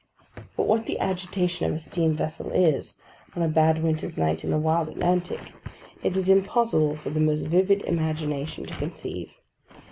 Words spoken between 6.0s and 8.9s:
it is impossible for the most vivid imagination to